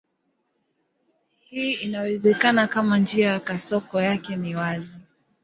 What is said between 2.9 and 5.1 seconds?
njia ya kasoko yake ni wazi.